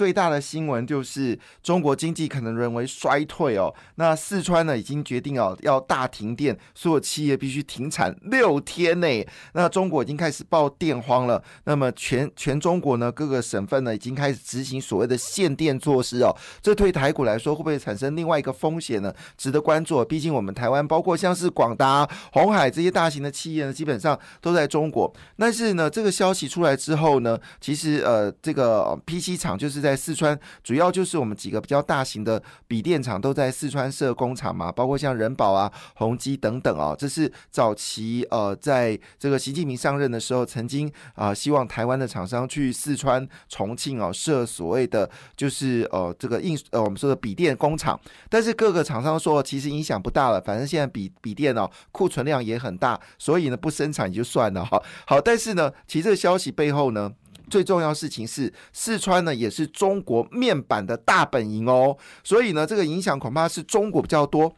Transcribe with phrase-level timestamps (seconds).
[0.00, 3.70] 最大的新闻就是中国经济可能沦为衰退哦。
[3.96, 9.28] 那四川呢已经决定哦要大停电，所有企业必须停产六天内。
[9.52, 11.44] 那中国已经开始报电荒了。
[11.64, 16.34] 那么全全中国呢各个省份呢已经开始执行所谓的限电措施哦。
[16.62, 19.12] 这对台股来说会不会产生另外一个风险呢？
[19.36, 20.02] 值得关注。
[20.02, 25.12] 毕竟我们台湾包括像是广达、红海这些大型的企业呢，基本上都在中国。
[25.36, 29.89] 但是呢这个消息出来之后呢，其实呃这个 PC 厂就是在。
[29.90, 36.94] 在四川，主要就是我们几个比较大型的笔电厂都在四川设工厂嘛，包括像人保啊、宏基等等哦。
[36.96, 54.80] 这是早期呃，在这个习近平上任的时候，曾经啊希望台湾的厂商去四川、重庆哦设所谓的就是呃这个印呃我们说的笔电工厂，但是各个厂商说其实影响不大了，反正现在笔笔电哦库存量也很大，所以呢不生产也就算了哈。
[55.04, 57.12] 好，但是呢，其实这个消息背后呢。
[57.50, 64.54] 最重要事情是，四川呢也是中国面板的大本营哦，所以呢，这个影响恐怕是中国比较多。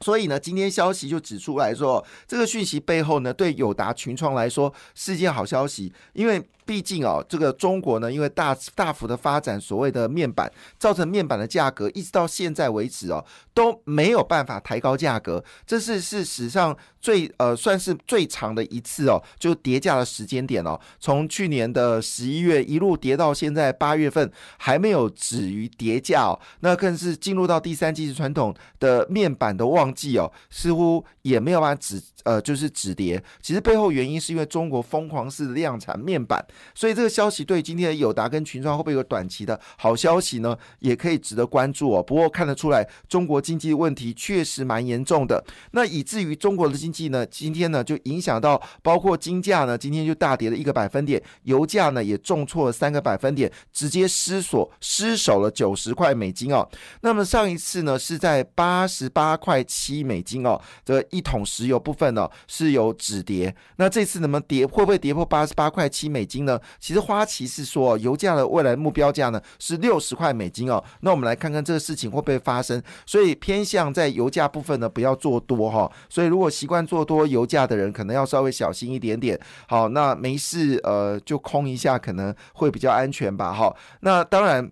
[0.00, 6.46] 所以呢，今天消息就指出来说，这个讯息背后呢，对友达群创来说是件好消息，因为。
[6.66, 13.24] 毕竟哦，这个中国呢，因为大大幅的发展所谓的面板，造成面板的价格一直到现在为止哦
[13.54, 36.44] 都没有办法抬高价格，这是是史上最呃算是最长的一次哦，就跌价的时间点哦，从去年的十一月一路跌到现在八月份还没有止于跌价哦，那更是进入到第三季是传统的面板的旺季哦，似乎也没有办法止呃就是止跌，其实背后原因是因为中国疯狂式量产面板。
[36.74, 40.58] 所以这个消息对今天的友达跟群创会不会有短期的好消息呢？
[40.80, 42.02] 也可以值得关注哦。
[42.02, 45.44] 不过看得出来，中国经济问题确实蛮严重的。
[45.70, 56.66] 那以至于中国的经济呢，今天呢就影响到，包括金价呢，今天就大跌了一个百分点，油价呢也重挫了三个百分点，直接失所失守了九十块美金哦。
[57.02, 63.54] 那么上一次呢是在八十八块七美金哦，这一桶石油部分呢是有止跌。
[63.76, 66.46] 那这次能不能跌，会不会跌破八十八块七美金？
[66.46, 70.82] 呢，其实花旗是说，油价的未来目标价呢是六十块美金哦。
[71.00, 72.80] 那我们来看看这个事情会不会发生。
[73.04, 75.90] 所以偏向在油价部分呢，不要做多哈。
[76.08, 79.38] 所以如果习惯做多油价的人，可能要稍微小心一点点。
[79.66, 83.52] 好，那没事，呃，就空一下可能会比较安全吧。
[83.52, 84.70] 哈，那当然。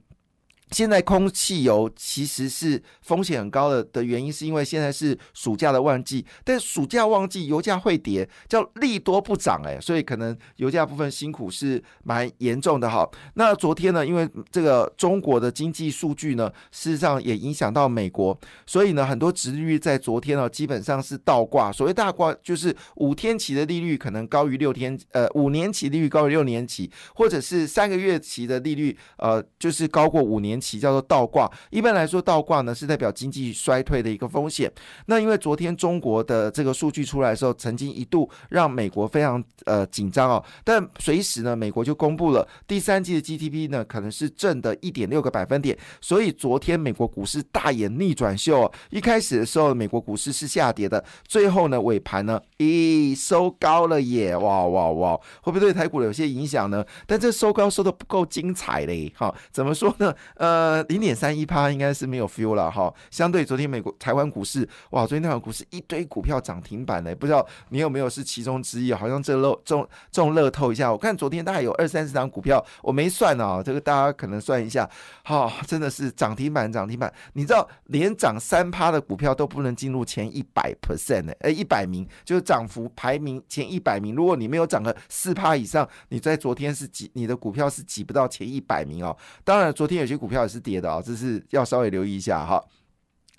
[0.75, 13.09] 现在空汽油其实是风险很高的的原因，是因为现在是暑假的旺季，但暑假旺季油价会跌，叫利多不涨哎，所以可能油价部分辛苦是蛮严重的哈。
[13.35, 18.37] 那昨天呢，因为这个中国的经济数据呢，事实上也影响到美国，
[18.67, 21.71] 所以呢，很多殖利率在昨天呢基本上是倒挂。
[21.71, 30.61] 所谓大挂，就是五天期的利率可能高于六天，呃，五年期利率高于六年期，或者是三个月期的利率，呃，就是高过五年。
[30.65, 34.73] 期叫做倒挂，一般来说倒挂呢是代表经济衰退的一个风险。
[35.07, 56.85] 那因为昨天中国的这个数据出来的时候，曾经一度让美国非常呃紧张哦，但随时呢美国就公布了第三季的 GDP 呢可能是正的一点六个百分点，所以昨天美国股市大演逆转秀，一开始的时候美国股市是下跌的，最后呢尾盘呢咦收高了耶，哇哇哇，会不会对台股有些影响呢？
[57.07, 60.15] 但这收高收的不够精彩嘞，哈，怎么说呢？
[60.45, 62.93] 呃，零点三一趴应该是没有 feel 了哈。
[63.11, 68.93] 相对昨天美国台湾股市，哇，昨天台湾股市一堆股票涨停板呢，不知道你有没有是其中之一？
[68.93, 74.87] 好像这乐中中乐透一下，我看昨天大概有二三十张股票，我没算啊，这个大家可能算一下。
[75.23, 77.11] 好，真的是涨停板涨停板。
[77.33, 81.33] 你知道连涨三趴的股票都不能进入前一百 percent 呢？
[81.41, 84.15] 哎，一百名就是涨幅排名前一百名。
[84.15, 89.17] 如果你没有涨个四趴以上，你在昨天是挤你的股票是挤不到前一百名哦。
[89.43, 90.34] 当然，昨天有些股票。
[90.35, 92.63] 票也是跌的啊，这是要稍微留意一下哈。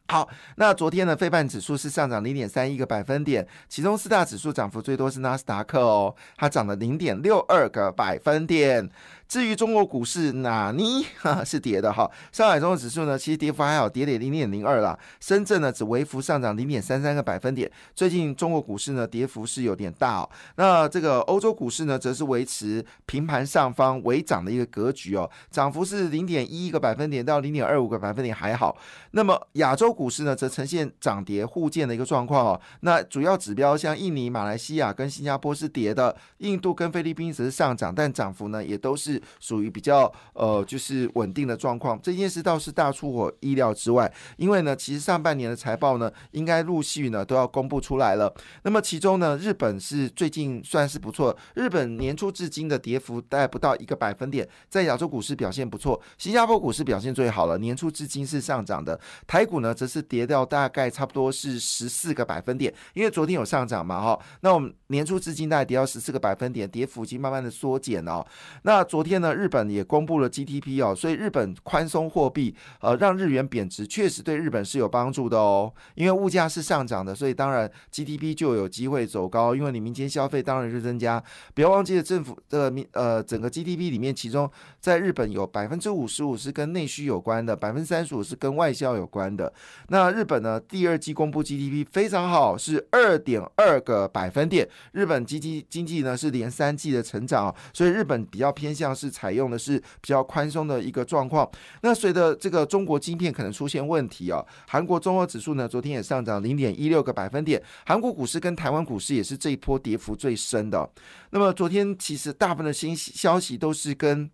[0.07, 8.89] 好，那昨天的非半指数是上涨零点三一个百分点，其中四大指数涨幅最多是纳斯达克哦，它涨了零点六二个百分点。
[9.27, 11.05] 至于中国股市，哪尼
[11.43, 12.09] 是跌的哈。
[12.31, 14.97] 上海综合指数呢，其实跌幅还好，跌点零点零二啦。
[15.19, 17.69] 深圳呢，只微幅上涨零点三三个百分点。
[17.95, 20.29] 最近中国股市呢，跌幅是有点大哦。
[20.57, 28.77] 那这个欧洲股市呢，则是维持平盘上方微涨的一个格局哦，涨幅是零点一一个百分点到零点二五个百分点还好。
[29.11, 32.61] 那么亚洲股市呢，则呈现涨跌互见的一个状况哦。
[32.81, 39.14] 那主要指标像印尼、马来西亚跟新加坡是跌的，印度跟菲律宾则是上涨，但涨幅呢，也都是。
[39.39, 41.99] 属于比较呃就是稳定的状况。
[42.01, 48.33] 这件事倒是大出我意料之外，因为呢，其实上半年的财报呢，应该陆续呢都要公布出来了。
[48.63, 58.99] 那么其中呢，日本是最近算是不错，日本年初至今的跌幅大概不到一个百分点，在亚洲股市表现不错，新加坡股市表现最好了，年初至今是上涨的。
[59.27, 64.19] 台股呢，则是跌掉大概差不多是十四个百分点，因为昨天有上涨嘛，哈。
[64.41, 68.25] 那我们年初至今大概跌到十四个百分点，跌幅已经慢慢的缩减了。
[68.63, 75.71] 那昨天呢，日本也公布了 GDP 哦，所以日本宽松货币，呃，让日元贬值，确实对日本是有帮助的哦。
[75.93, 81.23] 因为物价是上涨的，所以当然 GDP 就有机会走高，因为你民间消费当然是增加。
[81.53, 84.49] 不要忘记了，政府的民呃整个 GDP 里面，其中
[84.79, 89.53] 在日本有百分之五十五是跟内需有关的，百分之三十五是跟外销有关的。
[89.89, 94.67] 那日本呢，第二季公布 GDP 非常好，是二点二个百分点。
[94.93, 101.47] 日本经济经济呢是连三季的成长，所以日本比较偏向是采用的是比较宽松的一个状况。
[101.81, 107.61] 那随着这个中国晶片可能出现问题啊，韩国综合指数呢昨天也上涨零点一六个百分点。
[107.85, 110.89] 韩国股市跟台湾股市也是这一波跌幅最深的。
[111.31, 114.31] 那么昨天其实大部分的新消息都是跟。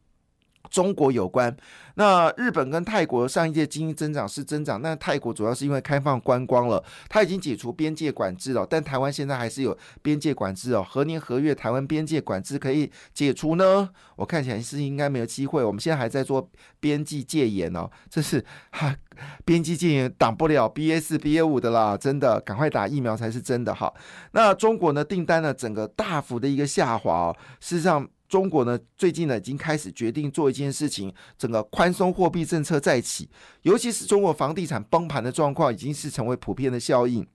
[0.71, 1.55] 中国有关，
[1.95, 10.83] 那日本跟泰国上一届经济增长是增长，那泰国主要是因为开放观光了，它已经解除边界管制了，但台湾现在还是有边界管制哦。
[10.89, 13.89] 何年何月台湾边界管制可以解除呢？
[14.15, 15.61] 我看起来是应该没有机会。
[15.61, 18.95] 我们现在还在做边际戒严哦，这是 哈
[19.43, 23.93] 边际戒严挡不了 B A 四 B A 五的啦，真的赶快打疫苗才是真的哈。
[24.31, 28.07] 那中国呢订单呢整个大幅的一个下滑哦，事实上。
[28.31, 33.29] 中国呢，最近呢已经开始决定做一件事情，整个宽松货币政策再起，
[33.63, 37.27] 尤其是中国房地产崩盘的状况，已经是成为普遍的效应。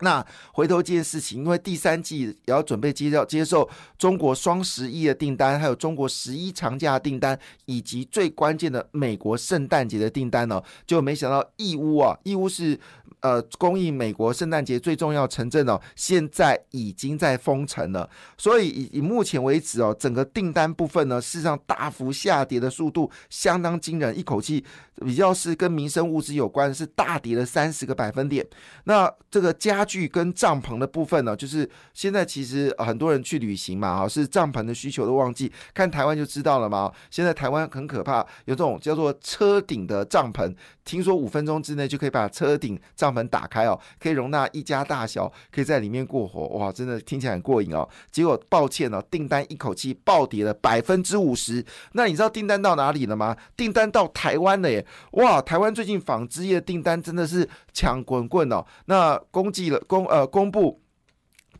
[0.00, 12.76] 那回头这件事情，因为第三季也要准备接要接受中国双十一的订单，还有中国十一长假订单，以及最关键的美国圣诞节的订单呢，就没想到义乌啊，义乌是
[13.20, 18.08] 呃供应美国圣诞节最重要城镇哦，现在已经在封城了。
[18.36, 24.64] 所以以以目前为止哦，整个订单部分呢，事实上大幅下跌的速度相当惊人，一口气
[24.96, 28.44] 比较是跟民生物资有关，是大跌了三十个百分点。
[28.84, 35.52] 那这个加家具跟帐篷的部分呢，就是现在其实很多人去旅行嘛，哈，是帐篷的需求都旺季。
[35.74, 36.92] 看台湾就知道了嘛。
[37.10, 46.48] 现在台湾很可怕，有这种叫做车顶的帐篷，听说五分钟之内就可以把车顶帐篷打开哦，可以容纳一家大小，可以在里面过活。
[46.58, 47.88] 哇，真的听起来很过瘾哦。
[48.10, 51.64] 结果抱歉哦，订单一口气暴跌了百分之五十。
[51.92, 53.36] 那你知道订单到哪里了吗？
[53.56, 54.84] 订单到台湾了耶！
[55.12, 58.64] 哇，台湾最近纺织业订单真的是抢滚滚哦。
[58.86, 59.80] 那公祭了。
[59.86, 60.81] 公呃公布。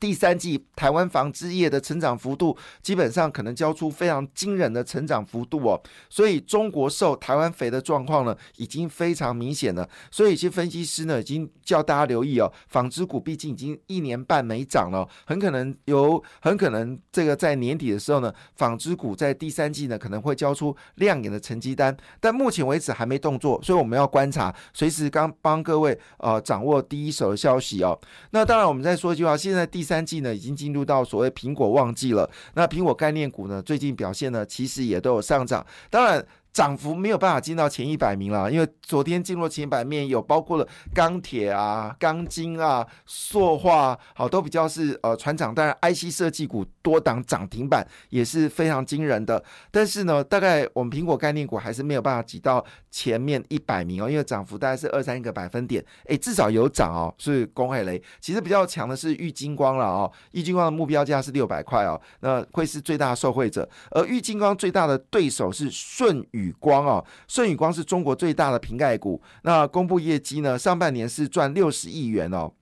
[0.03, 5.81] 第三季台湾纺织业的成长幅度，基本上可能交出非常惊人的成长幅度哦。
[6.11, 9.89] 所以中国受台湾肥的状况呢，已经非常明显了。
[10.11, 21.97] 所以一些分析师呢，已经叫大家留意哦，纺织股毕竟已经一年半没涨了，很可能有很可能这个在年底的时候呢，纺织股在第三季呢可能会交出亮眼的成绩单。
[22.19, 27.97] 但目前为止还没动作，所以我们要观察，随时刚帮各位呃掌握第一手的消息哦。
[28.33, 29.92] 那当然我们再说一句话，现在第三。
[29.93, 36.25] 三季呢已经进入到所谓苹果旺季了，那苹果概念股呢最近表现呢其实也都有上涨，当然。
[36.53, 49.43] 涨幅没有办法进到前一百名了，因为昨天进入前一百面有包括了钢铁啊、钢筋啊、塑化，好都比较是呃船长，当然 IC 设计股多档涨停板也是非常惊人的。
[49.71, 58.03] 但是呢，大概我们苹果概念股还是没有办法挤到前面一百名哦，因为涨幅大概是二三个百分点，诶，至少有涨哦，是公海雷。
[58.21, 63.69] 其实比较强的是玉金光了哦，玉金光的目标价是六百块哦，那会是最大的受惠者。
[63.91, 66.55] 而玉金光最大的对手是舜宇。
[66.63, 69.21] 光哦，舜宇光是中国最大的瓶盖股。
[69.43, 70.57] 那公布业绩呢？
[70.57, 72.53] 上半年是赚六十亿元哦，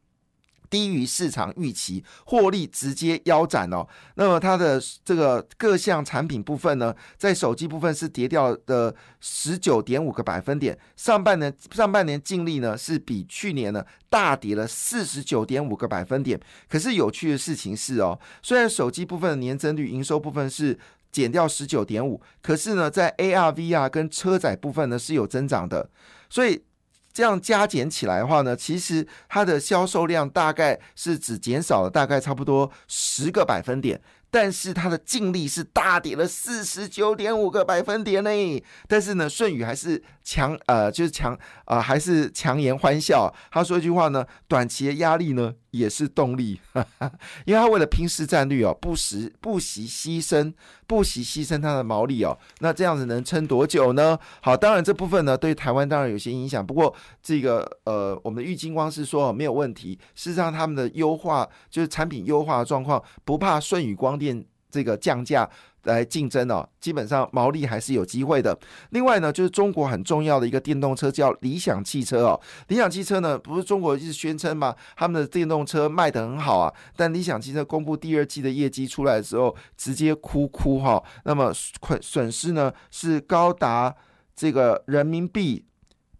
[0.70, 3.86] 低于市场预期，获利直接腰斩哦。
[4.14, 10.78] 那么它的这个各项产品部分呢，在手机部分是跌掉的十九点五个百分点。
[10.96, 16.40] 上半年上半年净利呢是比去年呢大跌了四十九点五个百分点。
[16.68, 20.78] 可是有趣的事情是哦，虽然手机部分的年增率、营收部分是。
[21.12, 25.90] 减掉十九点五，可是呢，在 ARVR 跟车载部分呢是有增长的，
[26.28, 26.62] 所以
[27.20, 34.00] 这样加减起来的话呢，其实它的销售量大概是只减少了大概差不多十个百分点，
[34.30, 38.64] 但是它的净利是大跌了四十九点五个百分点呢。
[38.88, 43.30] 但是呢，舜宇还是强呃，就是强呃，还是强颜欢笑。
[43.50, 47.12] 他说一句话呢，短期的压力呢也是动力，哈 哈
[47.44, 50.52] 因为他为了拼市占率哦，不惜不惜牺牲，
[50.86, 52.36] 不惜牺牲他的毛利哦。
[52.58, 54.18] 那这样子能撑多久呢？
[54.42, 59.98] 好，当然这部分呢对台湾当然有些影响，不过这个呃，我们的郁金光是说没有问题。
[60.14, 64.44] 事实上，他们的优化就是产品优化的状况，不怕舜宇光电。
[64.70, 65.48] 这个降价
[65.84, 68.56] 来竞争哦，基本上毛利还是有机会的。
[68.90, 72.40] 另外呢，就是中国很重要的一个电动车叫理想汽车哦。
[72.68, 74.76] 理想汽车呢，不是中国一直宣称吗？
[74.96, 76.72] 他们的电动车卖得很好啊。
[76.96, 81.02] 但理想汽车公布第二季的业绩出来的时候，直接哭哭哈。
[81.24, 83.94] 那么损损失呢是高达
[84.36, 85.64] 这个人民币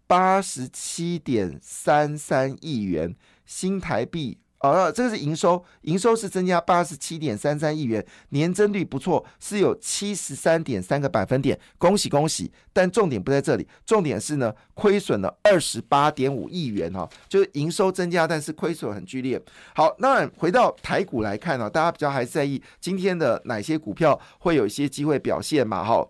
[0.07, 3.15] 八十七点三三亿元
[3.45, 4.40] 新台币。
[4.61, 12.51] 哦，这个是营收，营收是增加八十七点三三亿元，年增率不错，是有七十三点三个百分点，恭喜恭喜！
[12.71, 19.41] 但重点不在这里，重点是呢，亏损了二十八点五亿元哈，就是营收增加，但是亏损很剧烈。
[19.73, 25.83] 好，那回到台股来看呢，大家比较还在意今天的哪些股票会有一些机会表现嘛？
[25.83, 26.07] 哈，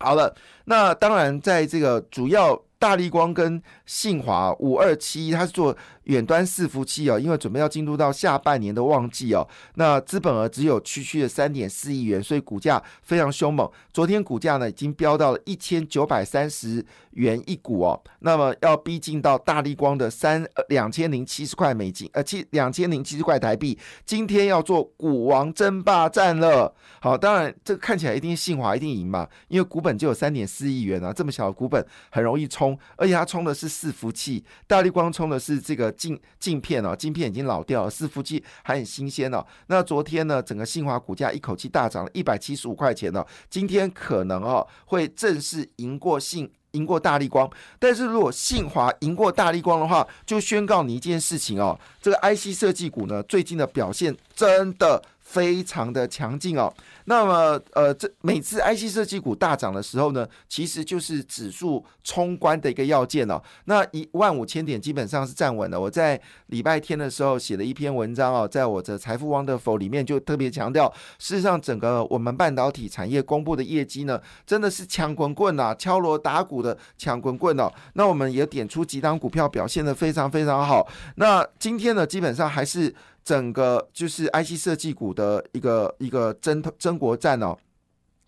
[0.00, 0.34] 好了，
[0.64, 2.60] 那当然在这个主要。
[2.80, 9.44] 大力光跟信华五二七，它是做远端伺服器哦，因为准备要进入到下半年的旺季哦。
[9.74, 13.68] 那资本额只有区区的三点四亿元，所以股价非常凶猛。
[13.92, 23.76] 昨天股价呢已经飙到了一千九百三十元一股哦，那么要逼近到大力光的三两千零七十块美金，呃七两千零七十块台币。
[24.06, 26.72] 今天要做股王争霸战了。
[27.00, 32.78] 好，当然这个看起来一定信华一定赢嘛，因为股本就有三点四亿元啊，这么小的股本很容易冲。
[32.94, 39.42] 而且它冲的是伺服器，大力光充的是这个镜镜片哦，镜片已经老掉了，伺服器还很新鲜哦。
[39.68, 47.50] 那昨天呢，整个信华股价一口气大涨了一百七十五块钱呢，今天可能哦会正式赢过信赢过大力光。
[47.78, 55.02] 但是如果信华赢过大力光的话，就宣告你一件事情哦，这个 IC 设计股呢最近的表现真的。
[55.30, 56.72] 非常的强劲哦，
[57.04, 63.40] 那么呃，这每次 IC 设计股大涨的时候呢，其实就是指数冲关的一个要件哦。
[63.66, 65.80] 那一万五千点基本上是站稳了。
[65.80, 77.70] 我在礼拜天的时候写了一篇文章哦，在我的财富 Wonderful 里面就特别强调，事实上整个我们半导体产业公布的业绩呢，真的是抢滚滚呐，敲锣打鼓的抢滚滚哦。
[77.92, 80.88] 那我们也点出几档股票表现的非常非常好。
[81.14, 82.92] 那今天呢，基本上还是。
[83.24, 87.56] 整个就是 IC 设计股的一个一个争争国战哦，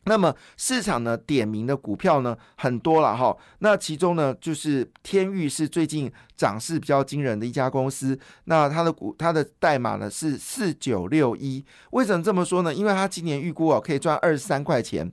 [0.04, 12.75] 那么市场呢点名的股票呢很多了哈，那其中呢就是天域是最近涨势比较惊人的一家公司，那它的股它的代码呢是四九六一，为什么这么说呢？
[12.75, 15.11] 因为它今年预估哦可以赚二十三块钱，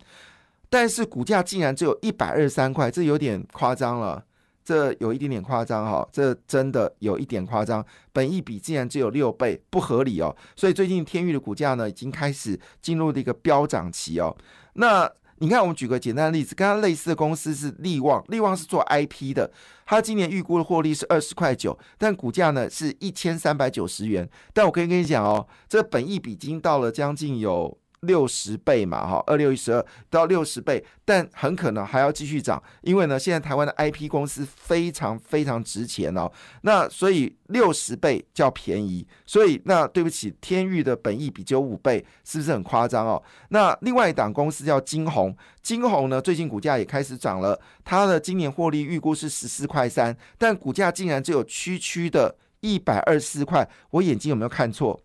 [0.69, 4.25] 但是股价竟然只有一百二十三块，这有点夸张了。
[4.69, 7.83] 这有一点点夸张哈，这真的有一点夸张，
[8.13, 10.35] 本益比竟然只有六倍，不合理哦。
[10.55, 14.37] 所以最近天域的股价呢，已经开始进入了一个飙涨期哦。
[14.73, 19.51] 那你看，我们举个简单的例子，跟它类似的公司是利旺，利旺是做 IP 的，
[19.87, 24.29] 它今年预估的获利是二十块九，但股价呢是一千三百九十元。
[24.53, 27.75] 但我可以跟你讲哦，这本益比已经到了将近有。
[28.01, 43.21] 六十倍嘛，哈，二六一十二到六十倍，但很可能还要继续涨，因为呢，现在台湾的 IP 公司非常非常值钱哦，那所以六十倍叫便宜，所以那对不起，天域的本益比只有五倍，是不是很夸张哦？
[43.49, 55.01] 那另外一档公司叫金鸿，金鸿呢最近股价也开始涨了，它的今年获利预估是十四块三，但股价竟然只有区区的一百二十四块，我眼睛有没有看错？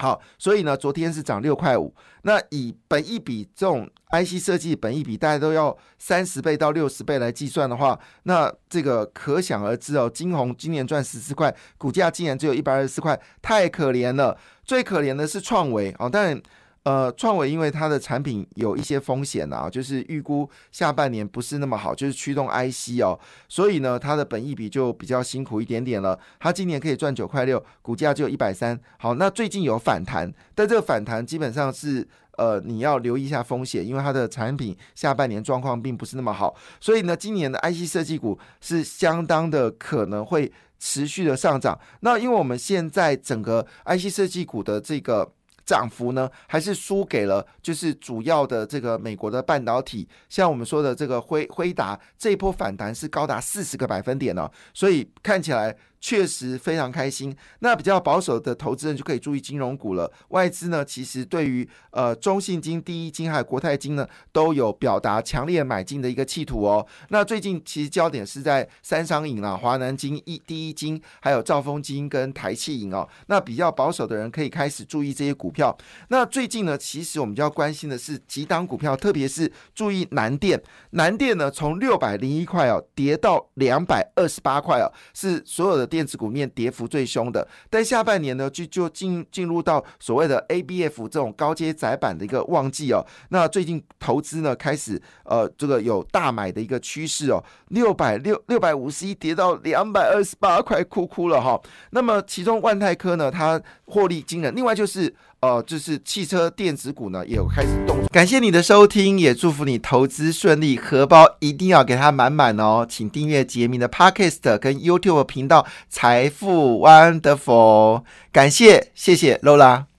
[0.00, 1.94] 好，所以呢，昨天是涨六块五。
[2.22, 10.08] 那以本一比这种 IC 设计本一比，大家都要三十倍到六十倍来计算的话，那这个可想而知哦。
[10.08, 14.36] 金红今年赚十四块，股价竟然只有一百二十四块，太可怜了。
[14.64, 16.40] 最可怜的是创维哦，但。
[16.84, 23.20] 呃，创维因为它的产品有一些风险啊，就是预估下半年不是那么好，就是驱动 IC 哦，
[23.50, 26.18] 所以呢，它的本益比就比较辛苦一点点了。
[26.38, 28.80] 它今年可以赚九块六，股价就一百三。
[28.98, 32.08] 好，那最近有反弹，但这个反弹基本上是
[32.38, 41.78] 呃，你要留意一下风险，因为它的产品下半年状况并不是那么好，所以呢，今年的 IC 设计股是相当的可能会持续的上涨。
[42.00, 45.30] 那因为我们现在整个 IC 设计股的这个。
[45.70, 57.36] 涨幅呢，还是输给了就是主要的这个美国的半导体，像我们说的这个辉辉达这一波反弹是高达四十个百分点呢，所以看起来确实非常开心。
[57.60, 60.10] 那比较保守的投资人就可以注意金融股了。
[60.28, 66.86] 外资呢，其实对于呃中信金、第一金还有国泰金呢，都有表达强烈买进的一个企图哦。
[67.10, 73.06] 那最近其实焦点是在三商银啊、华南金、一第一金，还有兆丰金跟台气银哦。
[73.26, 75.76] 那比较保守的人可以开始注意这些股票。
[76.08, 80.60] 那最近呢，其实我们就要关心的是几档股票，特别是注意南电。
[80.92, 87.46] 南电呢，从六百零一块哦跌到两百二十八块哦，是所有的电子股面跌幅最凶的。
[87.68, 93.04] 但下半年呢，就就进进入到所谓的 ABF 这种高阶窄板的一个旺季哦。
[93.30, 101.60] 那最近投资呢开始呃这个有大买的一个趋势哦，六百六六百五十一跌到两百二十八块，哭哭了哈。
[101.90, 104.54] 那么其中万泰科呢，它获利惊人。
[104.54, 107.96] 另外就是哦就是汽车电子股呢也有开始动。
[108.12, 112.86] 感谢你的收听，也祝福你投资顺利，荷包一定要给它满满哦。
[112.88, 118.02] 请订阅杰明的 Podcast 跟 YouTube 频道财富 Wonderful。
[118.32, 119.90] 感谢，谢谢 Lola。